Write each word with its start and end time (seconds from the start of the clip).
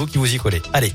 vous 0.00 0.06
qui 0.06 0.18
vous 0.18 0.34
y 0.34 0.38
collez. 0.38 0.62
Allez. 0.72 0.92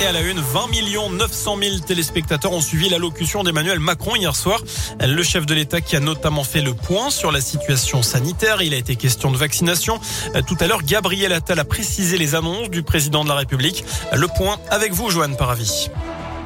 Et 0.00 0.06
à 0.06 0.12
la 0.12 0.22
une, 0.22 0.40
20 0.40 0.68
millions 0.68 1.10
900 1.10 1.58
000 1.62 1.78
téléspectateurs 1.80 2.52
ont 2.52 2.62
suivi 2.62 2.88
l'allocution 2.88 3.44
d'Emmanuel 3.44 3.80
Macron 3.80 4.16
hier 4.16 4.34
soir. 4.34 4.62
Le 4.98 5.22
chef 5.22 5.44
de 5.44 5.52
l'État 5.52 5.82
qui 5.82 5.94
a 5.94 6.00
notamment 6.00 6.42
fait 6.42 6.62
le 6.62 6.72
point 6.72 7.10
sur 7.10 7.30
la 7.30 7.42
situation 7.42 8.02
sanitaire. 8.02 8.62
Il 8.62 8.72
a 8.72 8.78
été 8.78 8.96
question 8.96 9.30
de 9.30 9.36
vaccination. 9.36 10.00
Tout 10.46 10.56
à 10.58 10.66
l'heure, 10.66 10.82
Gabriel 10.82 11.34
Attal 11.34 11.58
a 11.58 11.64
précisé 11.64 12.16
les 12.16 12.34
annonces 12.34 12.70
du 12.70 12.82
président 12.82 13.24
de 13.24 13.28
la 13.28 13.34
République. 13.34 13.84
Le 14.16 14.26
point 14.26 14.58
avec 14.70 14.94
vous, 14.94 15.10
Joanne 15.10 15.36
Paravi. 15.36 15.90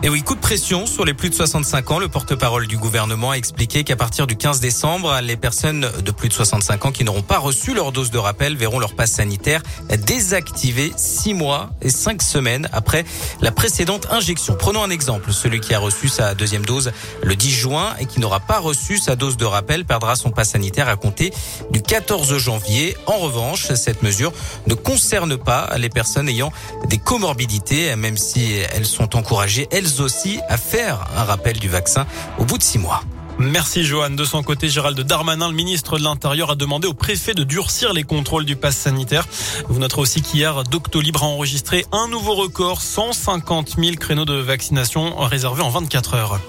Et 0.03 0.11
oui, 0.11 0.23
coup 0.23 0.35
de 0.35 0.41
pression 0.41 0.85
sur 0.85 1.07
les 1.07 1.15
plus 1.15 1.31
de 1.31 1.35
65 1.35 1.91
ans. 1.91 1.99
Le 1.99 2.09
porte-parole 2.09 2.67
du 2.67 2.77
gouvernement 2.77 3.31
a 3.31 3.35
expliqué 3.37 3.85
qu'à 3.85 3.97
partir 3.97 4.27
du 4.27 4.37
15 4.37 4.61
décembre, 4.61 5.19
les 5.23 5.37
personnes 5.37 5.91
de 6.05 6.11
plus 6.11 6.29
de 6.29 6.35
65 6.35 6.85
ans 6.85 6.93
qui 6.93 7.05
n'auront 7.05 7.23
pas 7.23 7.39
reçu 7.39 7.73
leur 7.73 7.91
dose 7.91 8.11
de 8.11 8.19
rappel 8.19 8.55
verront 8.57 8.79
leur 8.79 8.95
passe 8.95 9.13
sanitaire 9.13 9.63
désactivé 10.07 10.93
6 10.95 11.33
mois 11.35 11.71
et 11.81 11.89
5 11.89 12.21
semaines 12.21 12.69
après 12.73 13.05
la 13.41 13.51
précédente 13.51 14.09
injection. 14.11 14.57
Prenons 14.59 14.83
un 14.83 14.91
exemple. 14.91 15.33
Celui 15.33 15.61
qui 15.61 15.73
a 15.73 15.79
reçu 15.79 16.09
sa 16.09 16.35
deuxième 16.35 16.67
dose 16.67 16.93
le 17.23 17.35
10 17.35 17.51
juin 17.51 17.95
et 17.99 18.05
qui 18.05 18.21
n'aura 18.21 18.41
pas 18.41 18.59
reçu 18.59 18.99
sa 18.99 19.17
dose 19.17 19.39
de 19.39 19.47
rappel 19.47 19.87
perdra 19.87 20.17
son 20.17 20.31
passe 20.31 20.51
sanitaire 20.51 20.89
à 20.89 20.97
compter 20.97 21.33
du 21.71 21.81
14 21.81 22.37
janvier. 22.37 22.97
En 23.07 23.17
revanche, 23.17 23.73
cette 23.75 24.03
mesure 24.03 24.33
ne 24.67 24.75
concerne 24.75 25.39
pas 25.39 25.71
les 25.79 25.89
personnes 25.89 26.29
ayant 26.29 26.53
des 26.89 26.99
comorbidités, 26.99 27.97
même 27.97 28.19
si 28.19 28.53
elles 28.75 28.87
sont 28.87 29.17
encouragées, 29.17 29.67
aussi 30.01 30.41
à 30.49 30.57
faire 30.57 31.07
un 31.17 31.25
rappel 31.25 31.59
du 31.59 31.69
vaccin 31.69 32.07
au 32.39 32.45
bout 32.45 32.59
de 32.59 32.63
six 32.63 32.79
mois. 32.79 33.03
Merci 33.39 33.85
Johan. 33.85 34.11
De 34.11 34.25
son 34.25 34.43
côté, 34.43 34.69
Gérald 34.69 34.99
Darmanin, 35.01 35.49
le 35.49 35.55
ministre 35.55 35.99
de 35.99 36.05
l'Intérieur, 36.05 36.53
a 36.53 36.55
demandé 36.55 36.87
au 36.87 36.95
préfet 36.95 37.35
de 37.35 37.43
durcir 37.43 37.93
les 37.93 38.05
contrôles 38.05 38.45
du 38.45 38.55
pass 38.55 38.77
sanitaire. 38.77 39.27
Vous 39.69 39.81
noterez 39.81 40.03
aussi 40.03 40.23
qu'hier, 40.23 40.63
Doctolib 40.65 41.17
a 41.17 41.23
enregistré 41.23 41.85
un 41.91 42.07
nouveau 42.09 42.35
record, 42.35 42.81
150 42.81 43.77
000 43.79 43.97
créneaux 43.97 44.25
de 44.25 44.35
vaccination 44.35 45.17
réservés 45.17 45.63
en 45.63 45.71
24 45.71 46.15
heures. 46.15 46.41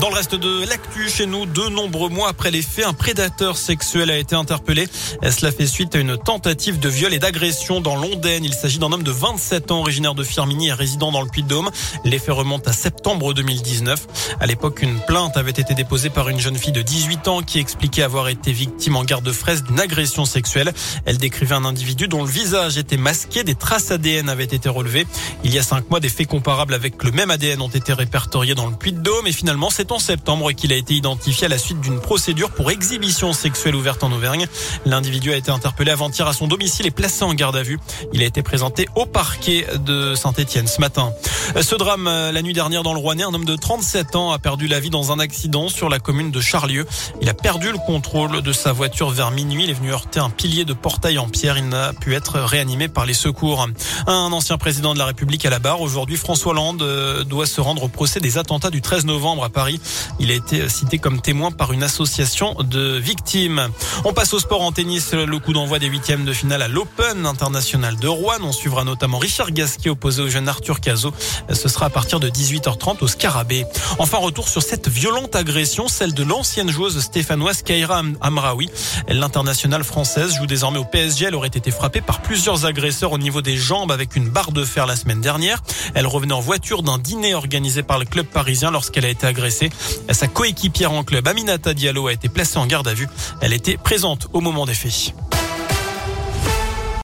Dans 0.00 0.10
le 0.10 0.14
reste 0.14 0.34
de 0.34 0.68
l'actu 0.68 1.08
chez 1.08 1.24
nous, 1.24 1.46
de 1.46 1.68
nombreux 1.70 2.10
mois 2.10 2.28
après 2.28 2.50
les 2.50 2.60
faits, 2.60 2.84
un 2.84 2.92
prédateur 2.92 3.56
sexuel 3.56 4.10
a 4.10 4.18
été 4.18 4.34
interpellé. 4.36 4.86
Cela 5.22 5.50
fait 5.50 5.66
suite 5.66 5.94
à 5.94 5.98
une 5.98 6.18
tentative 6.18 6.78
de 6.78 6.90
viol 6.90 7.14
et 7.14 7.18
d'agression 7.18 7.80
dans 7.80 7.96
l'Ondaine. 7.96 8.44
Il 8.44 8.52
s'agit 8.52 8.78
d'un 8.78 8.92
homme 8.92 9.02
de 9.02 9.10
27 9.10 9.70
ans, 9.70 9.80
originaire 9.80 10.14
de 10.14 10.22
Firminy 10.22 10.68
et 10.68 10.74
résident 10.74 11.12
dans 11.12 11.22
le 11.22 11.28
Puy-de-Dôme. 11.28 11.70
Les 12.04 12.18
faits 12.18 12.34
remontent 12.34 12.68
à 12.68 12.74
septembre 12.74 13.32
2019. 13.32 14.06
À 14.38 14.44
l'époque, 14.44 14.82
une 14.82 15.00
plainte 15.00 15.38
avait 15.38 15.50
été 15.50 15.72
déposée 15.72 16.10
par 16.10 16.28
une 16.28 16.40
jeune 16.40 16.56
fille 16.56 16.72
de 16.72 16.82
18 16.82 17.28
ans 17.28 17.42
qui 17.42 17.58
expliquait 17.58 18.02
avoir 18.02 18.28
été 18.28 18.52
victime 18.52 18.96
en 18.96 19.04
garde 19.04 19.32
fraise 19.32 19.62
d'une 19.62 19.80
agression 19.80 20.26
sexuelle. 20.26 20.74
Elle 21.06 21.16
décrivait 21.16 21.54
un 21.54 21.64
individu 21.64 22.06
dont 22.06 22.22
le 22.22 22.30
visage 22.30 22.76
était 22.76 22.98
masqué. 22.98 23.44
Des 23.44 23.54
traces 23.54 23.90
ADN 23.90 24.28
avaient 24.28 24.44
été 24.44 24.68
relevées. 24.68 25.06
Il 25.42 25.54
y 25.54 25.58
a 25.58 25.62
cinq 25.62 25.88
mois, 25.88 26.00
des 26.00 26.10
faits 26.10 26.26
comparables 26.26 26.74
avec 26.74 27.02
le 27.02 27.12
même 27.12 27.30
ADN 27.30 27.62
ont 27.62 27.68
été 27.68 27.94
répertoriés 27.94 28.54
dans 28.54 28.66
le 28.66 28.76
Puy-de-Dôme 28.76 29.26
et 29.26 29.32
finalement, 29.32 29.70
c'est 29.86 29.92
en 29.92 29.98
septembre 30.00 30.50
qu'il 30.50 30.72
a 30.72 30.76
été 30.76 30.94
identifié 30.94 31.46
à 31.46 31.48
la 31.48 31.58
suite 31.58 31.80
d'une 31.80 32.00
procédure 32.00 32.50
pour 32.50 32.72
exhibition 32.72 33.32
sexuelle 33.32 33.76
ouverte 33.76 34.02
en 34.02 34.10
Auvergne. 34.10 34.48
L'individu 34.84 35.32
a 35.32 35.36
été 35.36 35.52
interpellé 35.52 35.92
avant-hier 35.92 36.26
à 36.26 36.32
son 36.32 36.48
domicile 36.48 36.86
et 36.86 36.90
placé 36.90 37.24
en 37.24 37.34
garde 37.34 37.54
à 37.54 37.62
vue. 37.62 37.78
Il 38.12 38.20
a 38.22 38.24
été 38.24 38.42
présenté 38.42 38.88
au 38.96 39.06
parquet 39.06 39.64
de 39.84 40.16
Saint-Etienne 40.16 40.66
ce 40.66 40.80
matin. 40.80 41.12
Ce 41.60 41.76
drame, 41.76 42.08
euh, 42.08 42.32
la 42.32 42.42
nuit 42.42 42.52
dernière 42.52 42.82
dans 42.82 42.94
le 42.94 42.98
Rouennais, 42.98 43.22
un 43.22 43.32
homme 43.32 43.44
de 43.44 43.54
37 43.54 44.16
ans 44.16 44.32
a 44.32 44.40
perdu 44.40 44.66
la 44.66 44.80
vie 44.80 44.90
dans 44.90 45.12
un 45.12 45.20
accident 45.20 45.68
sur 45.68 45.88
la 45.88 46.00
commune 46.00 46.32
de 46.32 46.40
Charlieu. 46.40 46.84
Il 47.20 47.28
a 47.28 47.34
perdu 47.34 47.70
le 47.70 47.78
contrôle 47.78 48.42
de 48.42 48.52
sa 48.52 48.72
voiture 48.72 49.10
vers 49.10 49.30
minuit. 49.30 49.64
Il 49.64 49.70
est 49.70 49.74
venu 49.74 49.92
heurter 49.92 50.18
un 50.18 50.30
pilier 50.30 50.64
de 50.64 50.72
portail 50.72 51.18
en 51.18 51.28
pierre. 51.28 51.58
Il 51.58 51.68
n'a 51.68 51.92
pu 51.92 52.14
être 52.14 52.40
réanimé 52.40 52.88
par 52.88 53.06
les 53.06 53.14
secours. 53.14 53.68
Un 54.08 54.32
ancien 54.32 54.58
président 54.58 54.94
de 54.94 54.98
la 54.98 55.06
République 55.06 55.46
à 55.46 55.50
la 55.50 55.60
barre. 55.60 55.80
Aujourd'hui, 55.80 56.16
François 56.16 56.50
Hollande 56.50 56.82
euh, 56.82 57.22
doit 57.22 57.46
se 57.46 57.60
rendre 57.60 57.84
au 57.84 57.88
procès 57.88 58.18
des 58.18 58.36
attentats 58.36 58.70
du 58.70 58.82
13 58.82 59.04
novembre 59.04 59.44
à 59.44 59.48
Paris. 59.48 59.75
Il 60.18 60.30
a 60.30 60.34
été 60.34 60.68
cité 60.68 60.98
comme 60.98 61.20
témoin 61.20 61.50
par 61.50 61.72
une 61.72 61.82
association 61.82 62.54
de 62.62 62.96
victimes. 62.96 63.68
On 64.04 64.12
passe 64.12 64.32
au 64.34 64.38
sport 64.38 64.62
en 64.62 64.72
tennis. 64.72 65.12
Le 65.12 65.38
coup 65.38 65.52
d'envoi 65.52 65.78
des 65.78 65.86
huitièmes 65.86 66.24
de 66.24 66.32
finale 66.32 66.62
à 66.62 66.68
l'Open 66.68 67.26
international 67.26 67.96
de 67.96 68.08
Rouen. 68.08 68.38
On 68.42 68.52
suivra 68.52 68.84
notamment 68.84 69.18
Richard 69.18 69.52
Gasquet 69.52 69.90
opposé 69.90 70.22
au 70.22 70.28
jeune 70.28 70.48
Arthur 70.48 70.80
Cazot. 70.80 71.12
Ce 71.52 71.68
sera 71.68 71.86
à 71.86 71.90
partir 71.90 72.20
de 72.20 72.28
18h30 72.28 72.98
au 73.02 73.08
Scarabée. 73.08 73.66
Enfin, 73.98 74.18
retour 74.18 74.48
sur 74.48 74.62
cette 74.62 74.88
violente 74.88 75.34
agression, 75.36 75.88
celle 75.88 76.14
de 76.14 76.22
l'ancienne 76.22 76.70
joueuse 76.70 77.00
stéphanoise 77.00 77.62
Kaira 77.62 78.02
Amraoui. 78.20 78.70
L'internationale 79.08 79.84
française 79.84 80.34
joue 80.36 80.46
désormais 80.46 80.78
au 80.78 80.84
PSG. 80.84 81.26
Elle 81.26 81.34
aurait 81.34 81.48
été 81.48 81.70
frappée 81.70 82.00
par 82.00 82.22
plusieurs 82.22 82.66
agresseurs 82.66 83.12
au 83.12 83.18
niveau 83.18 83.42
des 83.42 83.56
jambes 83.56 83.92
avec 83.92 84.16
une 84.16 84.28
barre 84.28 84.52
de 84.52 84.64
fer 84.64 84.86
la 84.86 84.96
semaine 84.96 85.20
dernière. 85.20 85.62
Elle 85.94 86.06
revenait 86.06 86.34
en 86.34 86.40
voiture 86.40 86.82
d'un 86.82 86.98
dîner 86.98 87.34
organisé 87.34 87.82
par 87.82 87.98
le 87.98 88.04
club 88.04 88.26
parisien 88.26 88.70
lorsqu'elle 88.70 89.04
a 89.04 89.08
été 89.08 89.26
agressée. 89.26 89.65
Sa 90.10 90.26
coéquipière 90.26 90.92
en 90.92 91.04
club, 91.04 91.26
Aminata 91.28 91.74
Diallo, 91.74 92.06
a 92.08 92.12
été 92.12 92.28
placée 92.28 92.58
en 92.58 92.66
garde 92.66 92.88
à 92.88 92.94
vue. 92.94 93.08
Elle 93.40 93.52
était 93.52 93.76
présente 93.76 94.28
au 94.32 94.40
moment 94.40 94.66
des 94.66 94.74
faits. 94.74 95.14